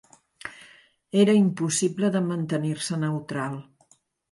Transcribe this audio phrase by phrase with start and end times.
[1.23, 3.63] Era impossible de mantenir-se neutral